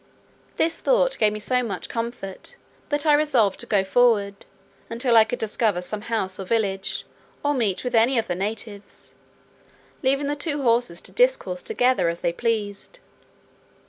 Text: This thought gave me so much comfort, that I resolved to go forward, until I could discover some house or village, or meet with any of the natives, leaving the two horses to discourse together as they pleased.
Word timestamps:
This 0.55 0.79
thought 0.79 1.15
gave 1.19 1.31
me 1.31 1.37
so 1.37 1.61
much 1.61 1.87
comfort, 1.87 2.55
that 2.89 3.05
I 3.05 3.13
resolved 3.13 3.59
to 3.59 3.67
go 3.67 3.83
forward, 3.83 4.47
until 4.89 5.15
I 5.15 5.23
could 5.25 5.37
discover 5.37 5.79
some 5.79 6.01
house 6.01 6.39
or 6.39 6.43
village, 6.43 7.05
or 7.45 7.53
meet 7.53 7.83
with 7.83 7.93
any 7.93 8.17
of 8.17 8.25
the 8.25 8.33
natives, 8.33 9.13
leaving 10.01 10.25
the 10.25 10.35
two 10.35 10.63
horses 10.63 11.01
to 11.01 11.11
discourse 11.11 11.61
together 11.61 12.09
as 12.09 12.21
they 12.21 12.33
pleased. 12.33 12.97